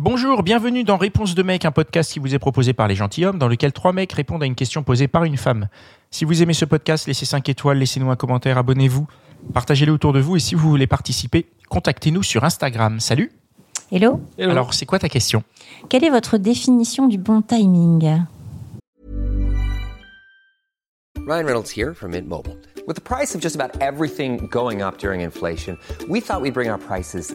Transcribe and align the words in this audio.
Bonjour, 0.00 0.44
bienvenue 0.44 0.84
dans 0.84 0.96
Réponse 0.96 1.34
de 1.34 1.42
mec, 1.42 1.64
un 1.64 1.72
podcast 1.72 2.12
qui 2.12 2.20
vous 2.20 2.32
est 2.32 2.38
proposé 2.38 2.72
par 2.72 2.86
les 2.86 2.94
gentilshommes, 2.94 3.36
dans 3.36 3.48
lequel 3.48 3.72
trois 3.72 3.92
mecs 3.92 4.12
répondent 4.12 4.44
à 4.44 4.46
une 4.46 4.54
question 4.54 4.84
posée 4.84 5.08
par 5.08 5.24
une 5.24 5.36
femme. 5.36 5.66
Si 6.12 6.24
vous 6.24 6.40
aimez 6.40 6.54
ce 6.54 6.64
podcast, 6.64 7.08
laissez 7.08 7.24
5 7.26 7.48
étoiles, 7.48 7.78
laissez-nous 7.78 8.08
un 8.08 8.14
commentaire, 8.14 8.58
abonnez-vous, 8.58 9.08
partagez-le 9.52 9.90
autour 9.90 10.12
de 10.12 10.20
vous 10.20 10.36
et 10.36 10.38
si 10.38 10.54
vous 10.54 10.70
voulez 10.70 10.86
participer, 10.86 11.46
contactez-nous 11.68 12.22
sur 12.22 12.44
Instagram. 12.44 13.00
Salut 13.00 13.32
Hello, 13.90 14.20
Alors, 14.38 14.72
c'est 14.72 14.86
quoi 14.86 15.00
ta 15.00 15.08
question? 15.08 15.42
Quelle 15.88 16.04
est 16.04 16.10
votre 16.10 16.38
définition 16.38 17.08
du 17.08 17.18
bon 17.18 17.42
timing? 17.42 18.20
Ryan 21.26 21.44
Reynolds 21.44 21.76
here 21.76 21.92
from 21.92 22.12
Mint 22.12 22.28
Mobile. 22.28 22.56
With 22.86 22.94
the 22.94 23.02
price 23.02 23.34
of 23.34 23.42
just 23.42 23.56
about 23.56 23.76
everything 23.82 24.48
going 24.48 24.80
up 24.80 24.98
during 24.98 25.22
inflation, 25.22 25.76
we 26.08 26.20
thought 26.20 26.40
we'd 26.40 26.54
bring 26.54 26.70
our 26.70 26.78
prices 26.78 27.34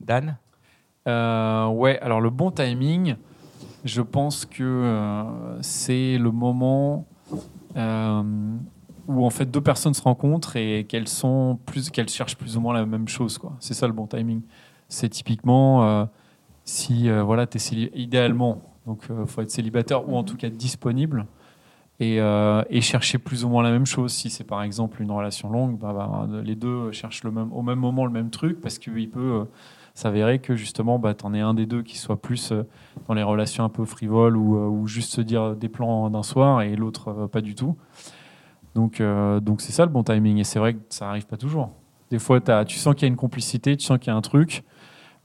Dan 0.00 0.36
Euh, 1.06 1.68
ouais, 1.68 1.98
alors 2.00 2.20
le 2.20 2.30
bon 2.30 2.50
timing, 2.50 3.16
je 3.84 4.02
pense 4.02 4.44
que 4.44 4.62
euh, 4.62 5.62
c'est 5.62 6.18
le 6.18 6.30
moment 6.30 7.06
euh, 7.76 8.22
où 9.06 9.24
en 9.24 9.30
fait 9.30 9.46
deux 9.46 9.60
personnes 9.60 9.94
se 9.94 10.02
rencontrent 10.02 10.56
et 10.56 10.84
qu'elles 10.84 11.08
sont 11.08 11.58
plus, 11.64 11.90
qu'elles 11.90 12.08
cherchent 12.08 12.36
plus 12.36 12.56
ou 12.56 12.60
moins 12.60 12.74
la 12.74 12.84
même 12.84 13.08
chose. 13.08 13.40
C'est 13.60 13.74
ça 13.74 13.86
le 13.86 13.92
bon 13.92 14.06
timing. 14.06 14.42
C'est 14.88 15.08
typiquement 15.08 15.84
euh, 15.84 16.04
si 16.64 17.08
voilà, 17.08 17.44
es 17.44 17.72
idéalement, 17.94 18.60
donc 18.86 19.04
faut 19.26 19.40
être 19.40 19.50
célibataire 19.50 20.08
ou 20.08 20.16
en 20.16 20.24
tout 20.24 20.36
cas 20.36 20.50
disponible. 20.50 21.26
Et, 22.00 22.20
euh, 22.20 22.62
et 22.70 22.80
chercher 22.80 23.18
plus 23.18 23.44
ou 23.44 23.48
moins 23.48 23.64
la 23.64 23.72
même 23.72 23.86
chose. 23.86 24.12
Si 24.12 24.30
c'est 24.30 24.44
par 24.44 24.62
exemple 24.62 25.02
une 25.02 25.10
relation 25.10 25.50
longue, 25.50 25.78
bah, 25.78 25.92
bah, 25.92 26.28
les 26.44 26.54
deux 26.54 26.92
cherchent 26.92 27.24
au 27.24 27.62
même 27.62 27.78
moment 27.78 28.04
le 28.04 28.12
même 28.12 28.30
truc 28.30 28.60
parce 28.60 28.78
qu'il 28.78 29.10
peut 29.10 29.20
euh, 29.20 29.44
s'avérer 29.94 30.38
que 30.38 30.54
justement, 30.54 31.00
bah, 31.00 31.14
tu 31.14 31.26
en 31.26 31.34
es 31.34 31.40
un 31.40 31.54
des 31.54 31.66
deux 31.66 31.82
qui 31.82 31.98
soit 31.98 32.22
plus 32.22 32.52
euh, 32.52 32.62
dans 33.08 33.14
les 33.14 33.24
relations 33.24 33.64
un 33.64 33.68
peu 33.68 33.84
frivoles 33.84 34.36
ou, 34.36 34.86
juste 34.86 35.12
se 35.12 35.20
dire 35.20 35.56
des 35.56 35.68
plans 35.68 36.08
d'un 36.08 36.22
soir 36.22 36.62
et 36.62 36.76
l'autre 36.76 37.28
pas 37.32 37.40
du 37.40 37.56
tout. 37.56 37.76
Donc, 38.76 39.02
c'est 39.58 39.72
ça 39.72 39.84
le 39.84 39.90
bon 39.90 40.04
timing. 40.04 40.38
Et 40.38 40.44
c'est 40.44 40.60
vrai 40.60 40.74
que 40.74 40.80
ça 40.90 41.08
arrive 41.08 41.26
pas 41.26 41.36
toujours. 41.36 41.70
Des 42.10 42.20
fois, 42.20 42.40
tu 42.64 42.78
sens 42.78 42.94
qu'il 42.94 43.02
y 43.02 43.06
a 43.06 43.08
une 43.08 43.16
complicité, 43.16 43.76
tu 43.76 43.84
sens 43.84 43.98
qu'il 43.98 44.12
y 44.12 44.14
a 44.14 44.16
un 44.16 44.22
truc, 44.22 44.62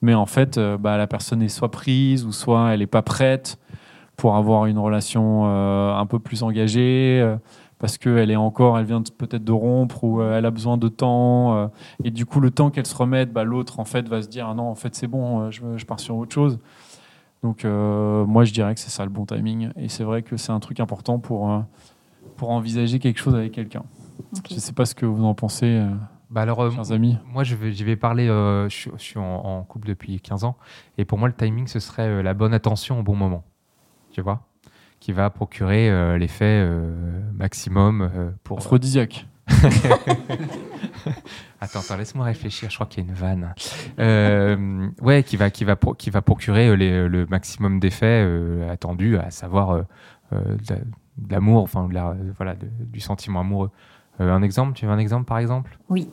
mais 0.02 0.16
en 0.16 0.26
fait, 0.26 0.60
bah, 0.80 0.98
la 0.98 1.06
personne 1.06 1.44
est 1.44 1.50
soit 1.50 1.70
prise 1.70 2.26
ou 2.26 2.32
soit 2.32 2.74
elle 2.74 2.82
est 2.82 2.88
pas 2.88 3.04
prête 3.04 3.60
pour 4.18 4.36
avoir 4.36 4.66
une 4.68 4.78
relation 4.80 5.44
euh, 5.46 5.94
un 5.96 6.06
peu 6.06 6.20
plus 6.20 6.44
engagée. 6.44 7.20
euh, 7.22 7.36
parce 7.80 7.98
qu'elle 7.98 8.32
est 8.32 8.38
encore, 8.38 8.80
elle 8.80 8.86
vient 8.86 9.02
peut-être 9.18 9.44
de 9.44 9.52
rompre 9.52 10.06
ou 10.06 10.22
euh, 10.22 10.38
elle 10.38 10.46
a 10.46 10.52
besoin 10.52 10.78
de 10.78 10.88
temps. 10.88 11.58
euh, 11.58 11.68
et 12.06 12.12
du 12.12 12.26
coup, 12.26 12.40
le 12.40 12.50
temps 12.50 12.70
qu'elle 12.70 12.86
se 12.86 12.96
remette, 12.96 13.34
bah, 13.34 13.44
l'autre 13.44 13.80
en 13.82 13.86
fait 13.86 14.08
va 14.08 14.22
se 14.22 14.30
dire 14.30 14.48
ah 14.48 14.54
non, 14.54 14.70
en 14.70 14.76
fait 14.76 14.96
c'est 14.96 15.08
bon, 15.08 15.52
je, 15.52 15.62
je 15.76 15.86
pars 15.86 16.00
sur 16.00 16.16
autre 16.16 16.34
chose. 16.34 16.60
Donc 17.42 17.66
euh, 17.66 18.26
moi 18.26 18.46
je 18.46 18.54
dirais 18.54 18.74
que 18.74 18.80
c'est 18.80 18.90
ça 18.90 19.04
le 19.04 19.10
bon 19.10 19.26
timing. 19.26 19.72
Et 19.76 19.90
c'est 19.90 20.04
vrai 20.06 20.22
que 20.22 20.38
c'est 20.38 20.52
un 20.54 20.62
truc 20.62 20.80
important 20.80 21.20
pour, 21.20 21.52
euh, 21.52 21.60
pour 22.38 22.52
envisager 22.52 23.00
quelque 23.00 23.20
chose 23.20 23.36
avec 23.36 23.52
quelqu'un. 23.52 23.84
Je 24.50 24.56
ne 24.56 24.60
sais 24.62 24.72
pas 24.74 24.86
ce 24.86 24.96
que 24.96 25.06
vous 25.06 25.26
en 25.26 25.34
pensez, 25.34 25.66
euh, 25.66 25.90
Bah 26.30 26.42
alors, 26.42 26.62
euh, 26.62 26.70
chers 26.72 26.94
amis. 26.94 27.18
moi, 27.34 27.44
je 27.44 27.56
vais, 27.56 27.74
j'y 27.74 27.84
vais 27.84 27.98
parler. 27.98 28.30
euh, 28.30 28.70
je, 28.70 28.76
suis- 28.76 28.92
je 28.98 29.04
suis 29.04 29.20
en, 29.20 29.24
en 29.44 29.64
couple 29.64 29.90
depuis 29.90 30.22
15 30.22 30.46
ans. 30.46 30.56
Et 30.98 31.04
pour 31.04 31.18
moi, 31.18 31.28
le 31.28 31.34
timing, 31.34 31.68
ce 31.68 31.80
serait 31.80 32.08
euh, 32.08 32.24
la 32.24 32.34
bonne 32.34 32.54
attention 32.54 33.00
au 33.00 33.04
bon 33.04 33.16
moment. 33.16 33.44
Tu 34.14 34.22
vois 34.22 34.48
Qui 35.02 35.12
va 35.12 35.30
procurer 35.30 35.90
euh, 35.90 36.18
l'effet 36.18 36.46
euh, 36.64 37.20
maximum 37.34 38.02
euh, 38.02 38.32
pour. 38.46 38.60
Aphrodisiaque. 38.60 39.28
Attends, 41.60 41.80
attends, 41.80 41.98
laisse-moi 41.98 42.26
réfléchir. 42.26 42.70
Je 42.70 42.76
crois 42.76 42.88
qu'il 42.88 43.04
y 43.04 43.08
a 43.08 43.10
une 43.10 43.16
vanne. 43.16 43.54
Euh, 44.00 44.88
ouais, 45.02 45.24
qui 45.24 45.38
va, 45.38 45.50
qui 45.50 45.64
va, 45.64 45.76
pro- 45.78 45.94
qui 45.94 46.10
va 46.10 46.22
procurer 46.22 46.68
euh, 46.68 46.76
les- 46.76 47.08
le 47.08 47.26
maximum 47.26 47.80
d'effets 47.80 48.24
euh, 48.26 48.70
attendus, 48.70 49.18
à 49.18 49.32
savoir 49.32 49.72
euh, 49.72 49.84
de 50.34 50.74
la- 50.74 50.80
de 50.80 51.32
l'amour, 51.32 51.64
enfin, 51.64 51.88
de 51.88 51.94
la- 51.94 52.16
voilà, 52.38 52.56
de- 52.56 52.68
du 52.80 53.00
sentiment 53.00 53.40
amoureux. 53.42 53.72
Euh, 54.20 54.32
un 54.34 54.42
exemple 54.44 54.74
Tu 54.74 54.86
veux 54.86 54.92
un 54.92 54.98
exemple, 54.98 55.26
par 55.26 55.38
exemple? 55.40 55.78
Oui. 55.90 56.10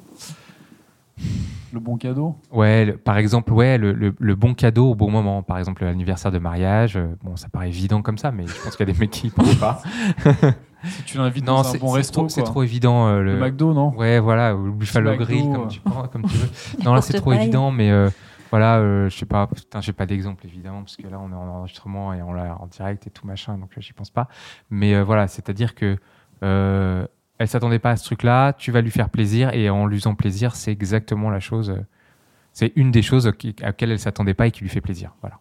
Le 1.73 1.81
bon 1.81 1.97
cadeau. 1.97 2.37
Ouais, 2.53 2.85
le- 2.85 2.97
par 2.97 3.17
exemple, 3.19 3.53
ouais, 3.53 3.79
le, 3.79 3.93
le- 3.93 4.15
le 4.19 4.35
bon 4.35 4.55
cadeau 4.55 4.91
au 4.91 4.95
bon 4.95 5.11
moment. 5.11 5.43
Par 5.43 5.59
exemple, 5.59 5.85
l'anniversaire 5.85 6.33
de 6.33 6.39
mariage. 6.39 6.97
euh, 6.97 7.15
bon, 7.23 7.37
ça 7.37 7.49
paraît 7.49 7.69
évident 7.69 8.03
comme 8.03 8.19
ça, 8.19 8.31
mais 8.33 8.47
je 8.47 8.55
pense 8.63 8.77
qu'il 8.77 8.87
y 8.87 8.91
a 8.91 8.93
des 8.93 8.99
mecs 8.99 9.11
qui 9.11 9.29
y 9.29 9.31
pensent 9.31 9.55
pas. 9.57 9.83
Si 10.83 11.03
tu 11.05 11.19
l'invites 11.19 11.45
dans 11.45 11.59
un 11.61 11.63
c'est 11.65 11.79
bon 11.79 11.89
c'est 11.91 11.97
resto, 11.99 12.29
c'est 12.31 12.43
trop 12.43 12.63
évident. 12.63 13.07
euh, 13.07 13.21
Le 13.21 13.35
le, 13.35 13.39
McDo, 13.39 13.75
non 13.75 13.95
Ouais, 13.95 14.19
voilà, 14.19 14.57
ou 14.57 14.65
le 14.65 14.73
Buffalo 14.73 15.15
Grill, 15.15 15.51
euh. 15.51 15.53
comme 15.53 15.69
tu, 15.69 15.79
prends, 15.81 16.09
comme 16.09 16.23
tu 16.23 16.35
veux. 16.39 16.49
non, 16.85 16.95
là, 16.95 17.03
c'est 17.03 17.19
trop 17.21 17.35
évident, 17.35 17.71
mais 17.71 17.91
euh, 17.91 18.09
voilà, 18.51 18.79
euh, 18.79 19.11
je 19.11 19.15
sais 19.19 19.27
pas, 19.27 19.47
putain, 19.47 19.83
j'ai 19.83 19.93
pas 19.93 20.07
d'exemple, 20.07 20.47
évidemment, 20.47 20.81
parce 20.81 20.97
que 20.97 21.07
là, 21.07 21.21
on 21.23 21.31
est 21.33 21.35
en 21.35 21.47
enregistrement 21.49 22.15
et 22.15 22.23
on 22.23 22.33
l'a 22.33 22.57
en 22.59 22.67
direct 22.67 23.07
et 23.07 23.11
tout 23.11 23.27
machin, 23.27 23.59
donc 23.59 23.73
euh, 23.77 23.81
j'y 23.83 23.93
pense 23.93 24.09
pas. 24.09 24.29
Mais 24.71 24.95
euh, 24.95 25.05
voilà, 25.05 25.29
c'est-à-dire 25.29 25.75
que 25.75 25.99
euh, 26.43 27.07
elle 27.41 27.49
s'attendait 27.49 27.79
pas 27.79 27.93
à 27.93 27.97
ce 27.97 28.05
truc-là, 28.05 28.53
tu 28.53 28.71
vas 28.71 28.83
lui 28.83 28.91
faire 28.91 29.09
plaisir, 29.09 29.55
et 29.55 29.71
en 29.71 29.87
lui 29.87 29.99
faisant 29.99 30.15
plaisir, 30.15 30.55
c'est 30.55 30.71
exactement 30.71 31.31
la 31.31 31.41
chose. 31.41 31.71
euh, 31.71 31.87
c'est 32.53 32.73
une 32.77 32.91
des 32.91 33.01
choses 33.01 33.27
à 33.27 33.33
laquelle 33.63 33.93
elle 33.93 33.99
s'attendait 33.99 34.35
pas 34.35 34.47
et 34.47 34.51
qui 34.51 34.61
lui 34.61 34.69
fait 34.69 34.83
plaisir. 34.83 35.15
Voilà. 35.23 35.39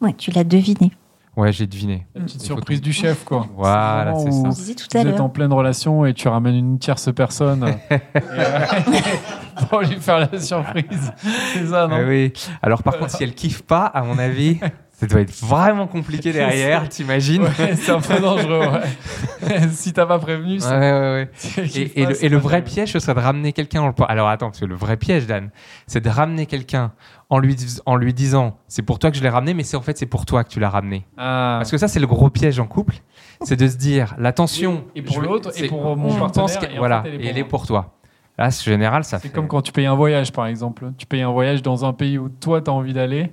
Ouais, 0.00 0.12
tu 0.14 0.30
l'as 0.30 0.44
deviné. 0.44 0.92
Ouais, 1.36 1.50
j'ai 1.50 1.66
deviné. 1.66 2.06
La 2.14 2.20
petite 2.20 2.42
surprise 2.42 2.80
du 2.80 2.92
chef, 2.92 3.24
quoi. 3.24 3.48
Voilà, 3.56 4.14
c'est 4.18 4.30
ça. 4.30 4.50
Vous 4.50 5.08
êtes 5.08 5.20
en 5.20 5.30
pleine 5.30 5.52
relation 5.52 6.06
et 6.06 6.14
tu 6.14 6.28
ramènes 6.28 6.54
une 6.54 6.78
tierce 6.78 7.12
personne 7.12 7.64
pour 9.68 9.80
lui 9.80 9.96
faire 9.98 10.20
la 10.20 10.38
surprise. 10.38 11.12
C'est 11.54 11.66
ça, 11.66 11.88
non? 11.88 11.96
Ah 11.98 12.04
oui. 12.06 12.32
Alors 12.62 12.84
par 12.84 12.98
contre, 12.98 13.10
si 13.10 13.24
elle 13.24 13.34
kiffe 13.34 13.62
pas, 13.62 13.86
à 13.86 14.02
mon 14.02 14.18
avis, 14.18 14.60
ça 15.02 15.06
doit 15.08 15.20
être 15.20 15.34
vraiment 15.44 15.86
compliqué 15.88 16.32
derrière, 16.32 16.88
t'imagines 16.88 17.42
Ouais, 17.42 17.74
c'est 17.76 17.90
un 17.90 18.00
peu 18.00 18.20
dangereux. 18.20 18.66
Ouais. 18.68 19.68
si 19.72 19.92
t'as 19.92 20.06
pas 20.06 20.18
prévenu, 20.18 20.54
Ouais, 20.54 20.60
ça- 20.60 20.78
ouais, 20.78 20.90
ouais. 20.90 21.30
elle 21.56 21.92
Et, 21.96 22.06
le, 22.06 22.14
c'est 22.14 22.26
et 22.26 22.28
le 22.28 22.36
pas 22.38 22.42
vrai 22.42 22.62
piège, 22.62 22.92
ce 22.92 22.98
serait 23.00 23.14
de 23.14 23.20
ramener 23.20 23.52
quelqu'un 23.52 23.82
le 23.86 23.92
Alors 24.08 24.28
attends, 24.28 24.46
parce 24.48 24.60
que 24.60 24.64
le 24.64 24.74
vrai 24.76 24.96
piège, 24.96 25.26
Dan, 25.26 25.50
c'est 25.86 26.00
de 26.00 26.08
ramener 26.08 26.46
quelqu'un 26.46 26.92
en 27.30 27.38
lui, 27.38 27.56
en 27.86 27.96
lui 27.96 28.14
disant 28.14 28.58
c'est 28.68 28.82
pour 28.82 28.98
toi 28.98 29.10
que 29.10 29.16
je 29.16 29.22
l'ai 29.22 29.28
ramené, 29.28 29.54
mais 29.54 29.64
c'est 29.64 29.76
en 29.76 29.82
fait 29.82 29.98
c'est 29.98 30.06
pour 30.06 30.24
toi 30.24 30.44
que 30.44 30.48
tu 30.50 30.60
l'as 30.60 30.70
ramené. 30.70 31.04
Ah. 31.18 31.56
Parce 31.58 31.70
que 31.70 31.78
ça, 31.78 31.88
c'est 31.88 32.00
le 32.00 32.06
gros 32.06 32.30
piège 32.30 32.60
en 32.60 32.66
couple, 32.66 32.94
c'est 33.42 33.56
de 33.56 33.66
se 33.66 33.76
dire 33.76 34.14
l'attention. 34.18 34.84
Et 34.94 35.02
pour 35.02 35.20
l'autre, 35.20 35.50
et 35.56 35.60
c'est- 35.62 35.66
pour 35.66 35.96
mon 35.96 36.28
pense 36.28 36.56
que- 36.56 36.66
et 36.72 36.78
voilà, 36.78 37.02
fait, 37.02 37.08
elle 37.08 37.14
est 37.14 37.16
et 37.16 37.18
pour 37.20 37.28
elle 37.30 37.38
est 37.38 37.44
pour 37.44 37.66
toi. 37.66 37.94
Là, 38.38 38.46
en 38.46 38.50
général, 38.50 39.04
ça 39.04 39.18
C'est 39.18 39.28
fait. 39.28 39.34
comme 39.34 39.46
quand 39.46 39.60
tu 39.60 39.72
payes 39.72 39.84
un 39.86 39.94
voyage, 39.94 40.32
par 40.32 40.46
exemple. 40.46 40.92
Tu 40.96 41.04
payes 41.06 41.20
un 41.20 41.30
voyage 41.30 41.60
dans 41.60 41.84
un 41.84 41.92
pays 41.92 42.16
où 42.16 42.28
toi, 42.30 42.62
tu 42.62 42.70
as 42.70 42.72
envie 42.72 42.94
d'aller, 42.94 43.30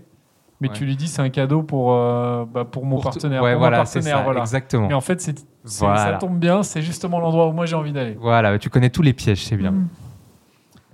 mais 0.62 0.70
Ouais. 0.70 0.76
tu 0.76 0.86
lui 0.86 0.96
dis 0.96 1.08
c'est 1.08 1.22
un 1.22 1.30
cadeau 1.30 1.62
pour, 1.64 1.94
euh, 1.94 2.46
bah, 2.54 2.66
pour 2.66 2.86
mon 2.86 2.96
pour 2.96 3.04
partenaire. 3.06 3.42
Ouais, 3.44 3.52
pour 3.54 3.60
voilà, 3.60 3.78
partenaire, 3.78 4.18
ça, 4.18 4.24
voilà. 4.24 4.42
exactement. 4.42 4.88
Mais 4.88 4.94
en 4.94 5.02
fait, 5.02 5.22
c'est, 5.22 5.38
c'est- 5.66 5.86
Voilà. 5.86 6.14
ça 6.14 6.14
tombe 6.14 6.38
bien, 6.40 6.64
c'est 6.64 6.82
justement 6.82 7.20
l'endroit 7.20 7.48
où 7.48 7.52
moi 7.54 7.66
j'ai 7.66 7.76
envie 7.76 7.92
d'aller. 7.94 8.18
Voilà, 8.20 8.58
tu 8.60 8.70
connais 8.70 8.90
tous 8.90 9.02
les 9.02 9.14
pièges, 9.14 9.44
c'est 9.46 9.56
bien. 9.58 9.72
Mm. 9.72 9.88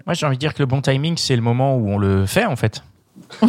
Moi, 0.05 0.13
j'ai 0.13 0.25
envie 0.27 0.37
de 0.37 0.39
dire 0.39 0.53
que 0.53 0.61
le 0.61 0.67
bon 0.67 0.81
timing, 0.81 1.17
c'est 1.17 1.35
le 1.35 1.41
moment 1.41 1.75
où 1.77 1.89
on 1.89 1.97
le 1.97 2.27
fait, 2.27 2.45
en 2.45 2.55
fait. 2.55 2.83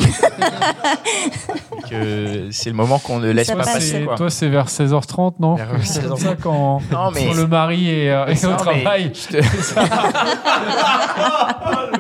que 1.91 2.48
c'est 2.50 2.71
le 2.71 2.77
moment 2.77 2.98
qu'on 2.98 3.19
ne 3.19 3.31
laisse 3.31 3.48
Ça 3.48 3.57
pas 3.57 3.65
passe. 3.65 3.74
passer. 3.74 3.86
C'est- 3.98 4.04
quoi. 4.04 4.15
toi, 4.16 4.30
c'est 4.30 4.48
vers 4.48 4.69
16h30, 4.69 5.34
non? 5.41 5.54
Vers 5.57 5.69
C'est 5.83 6.03
comme 6.07 6.16
16h30. 6.16 6.21
ça 6.21 6.34
quand, 6.41 6.80
Non, 6.91 7.10
mais- 7.12 7.27
quand 7.27 7.34
le 7.34 7.47
mari 7.47 7.91
est, 7.91 8.10
euh, 8.10 8.27
est 8.27 8.45
au 8.45 8.48
Non, 8.51 8.54
mais 8.54 8.62
travail. 8.83 9.12
je 9.15 9.36
te- 9.36 9.36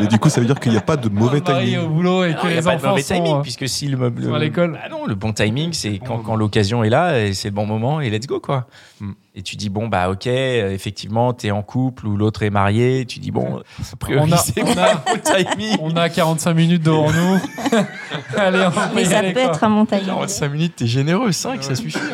Et 0.00 0.06
du 0.06 0.18
coup, 0.18 0.28
ça 0.28 0.40
veut 0.40 0.46
dire 0.46 0.60
qu'il 0.60 0.72
n'y 0.72 0.78
a 0.78 0.82
pas 0.82 0.96
de 0.96 1.08
mauvais 1.08 1.38
est 1.38 1.50
au 1.50 1.58
timing. 1.58 1.88
boulot 1.88 2.24
et 2.24 2.32
Non, 2.34 2.40
que 2.42 2.46
il 2.46 2.50
y 2.50 2.52
a 2.52 2.56
les 2.56 2.62
pas 2.62 2.76
de 2.76 2.86
mauvais 2.86 3.02
sont, 3.02 3.14
timing, 3.14 3.36
euh, 3.36 3.42
puisque 3.42 3.68
si 3.68 3.88
le, 3.88 4.08
le- 4.08 4.22
sont 4.28 4.34
à 4.34 4.38
l'école. 4.38 4.72
Bah 4.72 4.88
non, 4.90 5.06
le 5.06 5.14
bon 5.14 5.32
timing, 5.32 5.72
c'est 5.72 5.98
quand, 5.98 6.18
quand 6.18 6.36
l'occasion 6.36 6.84
est 6.84 6.90
là, 6.90 7.18
et 7.20 7.32
c'est 7.34 7.48
le 7.48 7.54
bon 7.54 7.66
moment, 7.66 8.00
et 8.00 8.08
let's 8.10 8.26
go, 8.26 8.38
quoi. 8.40 8.66
Mm. 9.00 9.10
Et 9.36 9.42
tu 9.42 9.56
dis, 9.56 9.68
bon, 9.68 9.88
bah, 9.88 10.10
ok, 10.10 10.26
euh, 10.26 10.70
effectivement, 10.72 11.32
t'es 11.32 11.50
en 11.52 11.62
couple 11.62 12.06
ou 12.06 12.16
l'autre 12.16 12.42
est 12.42 12.50
marié, 12.50 13.04
tu 13.06 13.18
dis, 13.20 13.30
bon, 13.30 13.60
a 13.92 13.96
priori, 13.96 14.28
On 14.28 14.32
a- 14.32 14.36
c'est 14.36 14.62
on 14.62 14.74
pas 14.74 14.82
a- 14.84 14.94
le 14.94 15.00
bon 15.14 15.20
timing. 15.56 15.76
On 15.80 15.96
a 15.96 16.08
45 16.08 16.54
minutes 16.54 16.82
devant 16.82 17.10
nous. 17.10 17.40
Allez, 18.36 18.64
on 18.66 18.70
peut 18.70 18.80
Mais 18.94 19.02
y 19.02 19.06
ça 19.06 19.18
aller, 19.18 19.32
peut 19.32 19.40
quoi. 19.40 19.50
être 19.50 19.64
un 19.64 19.68
montage. 19.68 20.04
45 20.06 20.48
minutes, 20.52 20.74
t'es 20.76 20.86
généreux, 20.86 21.32
5, 21.32 21.62
ça 21.62 21.74
suffit. 21.74 21.98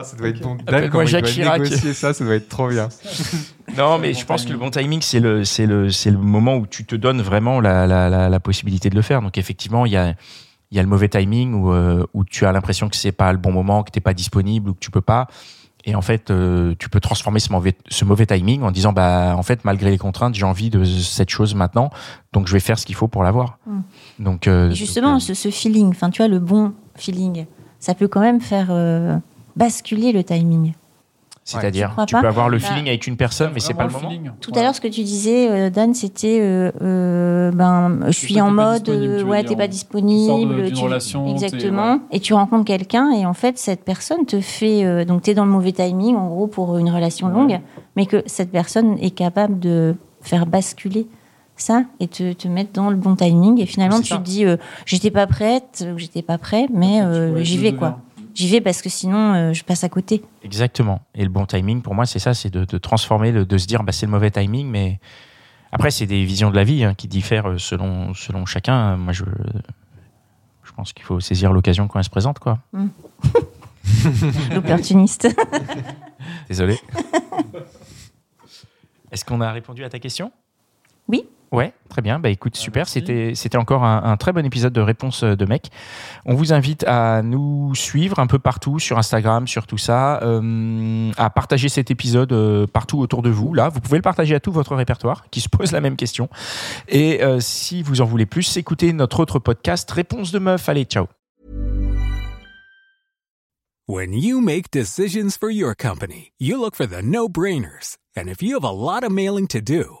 Ah, 0.00 0.04
ça 0.04 0.16
doit 0.16 0.28
être 0.28 0.40
bon. 0.40 0.52
Appelle-moi 0.54 0.80
Dan, 0.82 0.90
comment 0.90 1.02
il 1.02 1.08
Jacques 1.08 1.24
doit 1.24 1.32
Chirac. 1.32 1.60
négocier 1.60 1.92
ça, 1.92 2.14
ça 2.14 2.24
doit 2.24 2.36
être 2.36 2.48
trop 2.48 2.68
bien. 2.68 2.88
Non, 3.78 3.98
mais 3.98 4.12
je 4.12 4.26
pense 4.26 4.44
que 4.44 4.52
le 4.52 4.58
bon 4.58 4.70
timing, 4.70 5.00
c'est 5.00 5.20
le, 5.20 5.44
c'est 5.44 5.66
le, 5.66 5.90
c'est 5.90 6.10
le 6.10 6.18
moment 6.18 6.56
où 6.56 6.66
tu 6.66 6.84
te 6.84 6.96
donnes 6.96 7.22
vraiment 7.22 7.60
la, 7.60 7.86
la, 7.86 8.08
la, 8.08 8.28
la 8.28 8.40
possibilité 8.40 8.90
de 8.90 8.96
le 8.96 9.02
faire. 9.02 9.22
Donc, 9.22 9.38
effectivement, 9.38 9.86
il 9.86 9.92
y 9.92 9.96
a, 9.96 10.14
il 10.70 10.76
y 10.76 10.80
a 10.80 10.82
le 10.82 10.88
mauvais 10.88 11.08
timing 11.08 11.54
où, 11.54 11.72
euh, 11.72 12.04
où 12.12 12.24
tu 12.24 12.44
as 12.44 12.52
l'impression 12.52 12.88
que 12.88 12.96
c'est 12.96 13.12
pas 13.12 13.32
le 13.32 13.38
bon 13.38 13.52
moment, 13.52 13.82
que 13.82 13.90
t'es 13.90 14.00
pas 14.00 14.14
disponible 14.14 14.70
ou 14.70 14.74
que 14.74 14.80
tu 14.80 14.90
peux 14.90 15.00
pas. 15.00 15.28
Et 15.84 15.94
en 15.94 16.02
fait, 16.02 16.30
euh, 16.30 16.74
tu 16.78 16.88
peux 16.90 17.00
transformer 17.00 17.40
ce 17.40 17.50
mauvais, 17.52 17.74
ce 17.88 18.04
mauvais 18.04 18.26
timing 18.26 18.62
en 18.62 18.72
disant, 18.72 18.92
bah, 18.92 19.34
en 19.36 19.42
fait, 19.42 19.64
malgré 19.64 19.90
les 19.90 19.96
contraintes, 19.96 20.34
j'ai 20.34 20.44
envie 20.44 20.70
de 20.70 20.84
cette 20.84 21.30
chose 21.30 21.54
maintenant, 21.54 21.90
donc 22.32 22.46
je 22.48 22.52
vais 22.52 22.60
faire 22.60 22.78
ce 22.78 22.84
qu'il 22.84 22.96
faut 22.96 23.08
pour 23.08 23.22
l'avoir. 23.22 23.58
Mm. 23.66 23.80
Donc, 24.18 24.48
euh, 24.48 24.70
justement, 24.72 25.12
donc, 25.12 25.22
ce, 25.22 25.34
ce 25.34 25.50
feeling, 25.50 25.90
enfin, 25.90 26.10
tu 26.10 26.20
vois, 26.20 26.28
le 26.28 26.40
bon 26.40 26.74
feeling, 26.96 27.46
ça 27.78 27.94
peut 27.94 28.08
quand 28.08 28.20
même 28.20 28.40
faire 28.40 28.70
basculer 29.56 30.12
le 30.12 30.24
timing. 30.24 30.74
C'est-à-dire, 31.48 31.94
Tu 32.00 32.14
tu 32.14 32.20
peux 32.20 32.26
avoir 32.26 32.48
le 32.50 32.58
Bah, 32.58 32.64
feeling 32.66 32.88
avec 32.88 33.06
une 33.06 33.16
personne, 33.16 33.52
mais 33.54 33.60
c'est 33.60 33.72
pas 33.74 33.86
le 33.86 33.92
moment. 33.92 34.10
Tout 34.40 34.52
à 34.54 34.62
l'heure, 34.62 34.74
ce 34.74 34.80
que 34.80 34.88
tu 34.88 35.02
disais, 35.02 35.48
euh, 35.50 35.70
Dan, 35.70 35.94
c'était 35.94 36.38
euh, 36.40 36.70
euh, 36.82 37.50
ben, 37.52 38.00
je 38.06 38.12
suis 38.12 38.40
en 38.40 38.50
mode, 38.50 38.84
tu 38.84 39.22
ouais, 39.24 39.42
t'es 39.44 39.56
pas 39.56 39.64
Tu 39.64 39.70
disponible. 39.70 40.26
sors 40.26 40.38
de- 40.46 40.66
d'une 40.68 40.78
relation, 40.78 41.26
exactement. 41.30 42.00
Et 42.12 42.20
tu 42.20 42.34
rencontres 42.34 42.64
quelqu'un, 42.66 43.10
et 43.12 43.24
en 43.24 43.34
fait, 43.34 43.58
cette 43.58 43.84
personne 43.84 44.26
te 44.26 44.40
fait. 44.40 44.84
euh, 44.84 45.04
donc, 45.04 45.22
t'es 45.22 45.34
dans 45.34 45.44
le 45.46 45.50
mauvais 45.50 45.72
timing, 45.72 46.16
en 46.16 46.28
gros, 46.28 46.46
pour 46.48 46.76
une 46.78 46.90
relation 46.90 47.28
longue, 47.28 47.60
mais 47.96 48.06
que 48.06 48.22
cette 48.26 48.50
personne 48.50 48.98
est 49.00 49.10
capable 49.10 49.58
de 49.58 49.94
faire 50.20 50.44
basculer 50.46 51.06
ça 51.56 51.82
et 51.98 52.06
te, 52.08 52.32
te 52.34 52.46
mettre 52.46 52.72
dans 52.72 52.90
le 52.90 52.96
bon 52.96 53.16
timing. 53.16 53.60
Et 53.60 53.66
finalement, 53.66 54.00
tu 54.00 54.08
ça. 54.08 54.18
te 54.18 54.22
dis, 54.22 54.44
euh, 54.44 54.56
j'étais 54.86 55.10
pas 55.10 55.26
prête, 55.26 55.84
ou 55.94 55.98
j'étais 55.98 56.22
pas 56.22 56.38
prêt, 56.38 56.66
mais 56.72 57.00
euh, 57.02 57.42
j'y 57.42 57.58
vais, 57.58 57.72
quoi. 57.74 57.98
J'y 58.34 58.48
vais 58.48 58.60
parce 58.60 58.82
que 58.82 58.88
sinon, 58.88 59.34
euh, 59.34 59.52
je 59.52 59.64
passe 59.64 59.84
à 59.84 59.88
côté. 59.88 60.22
Exactement. 60.44 61.00
Et 61.14 61.22
le 61.24 61.28
bon 61.30 61.44
timing, 61.46 61.82
pour 61.82 61.94
moi, 61.94 62.06
c'est 62.06 62.18
ça, 62.18 62.34
c'est 62.34 62.50
de, 62.50 62.64
de 62.64 62.78
transformer, 62.78 63.32
le- 63.32 63.44
de 63.44 63.58
se 63.58 63.66
dire, 63.66 63.82
bah, 63.82 63.92
c'est 63.92 64.06
le 64.06 64.12
mauvais 64.12 64.30
timing, 64.30 64.68
mais 64.68 65.00
après, 65.72 65.90
c'est 65.90 66.06
des 66.06 66.24
visions 66.24 66.50
de 66.50 66.56
la 66.56 66.64
vie 66.64 66.84
hein, 66.84 66.94
qui 66.94 67.08
diffèrent 67.08 67.48
euh, 67.50 67.58
selon, 67.58 68.14
selon 68.14 68.46
chacun. 68.46 68.96
Moi, 68.96 69.12
je, 69.12 69.24
je 70.62 70.72
pense 70.72 70.92
qu'il 70.92 71.04
faut 71.04 71.20
saisir 71.20 71.52
l'occasion 71.52 71.88
quand 71.88 71.98
elle 71.98 72.04
se 72.04 72.10
présente, 72.10 72.38
quoi. 72.38 72.58
L'opportuniste. 74.54 75.28
Désolé. 76.48 76.78
Est-ce 79.10 79.24
qu'on 79.24 79.40
a 79.40 79.50
répondu 79.52 79.82
à 79.84 79.88
ta 79.88 79.98
question? 79.98 80.30
Oui. 81.08 81.24
Ouais, 81.50 81.72
très 81.88 82.02
bien. 82.02 82.18
Bah 82.18 82.28
écoute, 82.28 82.56
super. 82.56 82.80
merci. 82.80 83.00
C'était 83.00 83.32
c'était 83.34 83.56
encore 83.56 83.84
un, 83.84 84.02
un 84.04 84.16
très 84.18 84.32
bon 84.32 84.44
épisode 84.44 84.72
de 84.72 84.80
réponse 84.82 85.24
de 85.24 85.44
mec. 85.46 85.70
On 86.26 86.34
vous 86.34 86.52
invite 86.52 86.84
à 86.86 87.22
nous 87.22 87.74
suivre 87.74 88.18
un 88.18 88.26
peu 88.26 88.38
partout 88.38 88.78
sur 88.78 88.98
Instagram, 88.98 89.46
sur 89.46 89.66
tout 89.66 89.78
ça, 89.78 90.20
euh, 90.22 91.10
à 91.16 91.30
partager 91.30 91.68
cet 91.68 91.90
épisode 91.90 92.32
euh, 92.32 92.66
partout 92.66 92.98
autour 92.98 93.22
de 93.22 93.30
vous. 93.30 93.54
Là, 93.54 93.68
vous 93.70 93.80
pouvez 93.80 93.96
le 93.96 94.02
partager 94.02 94.34
à 94.34 94.40
tout 94.40 94.52
votre 94.52 94.76
répertoire 94.76 95.24
qui 95.30 95.40
se 95.40 95.48
pose 95.48 95.72
la 95.72 95.80
même 95.80 95.96
question. 95.96 96.28
Et 96.88 97.22
euh, 97.22 97.40
si 97.40 97.82
vous 97.82 98.00
en 98.00 98.04
voulez 98.04 98.26
plus, 98.26 98.56
écoutez 98.56 98.92
notre 98.92 99.20
autre 99.20 99.38
podcast 99.38 99.90
Réponse 99.90 100.32
de 100.32 100.38
meuf. 100.38 100.68
Allez, 100.68 100.84
ciao. 100.84 101.06
When 103.86 104.12
you 104.12 104.42
make 104.42 104.70
decisions 104.70 105.38
for 105.40 105.50
your 105.50 105.74
company, 105.74 106.32
you 106.38 106.60
look 106.60 106.76
for 106.76 106.86
the 106.86 107.02
no-brainers. 107.02 107.96
And 108.14 108.28
if 108.28 108.42
you 108.42 108.54
have 108.54 108.64
a 108.64 108.70
lot 108.70 109.02
of 109.02 109.10
mailing 109.10 109.46
to 109.48 109.62
do, 109.62 110.00